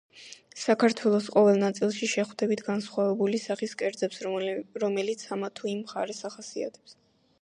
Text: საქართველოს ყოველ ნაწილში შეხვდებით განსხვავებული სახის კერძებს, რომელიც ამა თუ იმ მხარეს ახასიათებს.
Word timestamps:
საქართველოს 0.59 1.27
ყოველ 1.35 1.59
ნაწილში 1.63 2.09
შეხვდებით 2.15 2.63
განსხვავებული 2.69 3.43
სახის 3.43 3.77
კერძებს, 3.83 4.25
რომელიც 4.87 5.27
ამა 5.37 5.55
თუ 5.61 5.71
იმ 5.75 5.85
მხარეს 5.85 6.25
ახასიათებს. 6.33 6.99